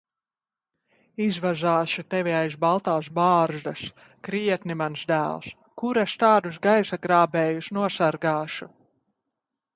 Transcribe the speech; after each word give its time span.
Izvazāšu 1.25 2.03
tevi 2.13 2.33
aiz 2.37 2.55
baltās 2.63 3.09
bārzdas. 3.19 3.83
Krietni, 4.29 4.79
mans 4.81 5.05
dēls. 5.13 5.53
Kur 5.83 6.01
es 6.07 6.17
tādus 6.25 6.59
gaisa 6.67 7.01
grābējus 7.07 7.71
nosargāšu! 7.81 8.71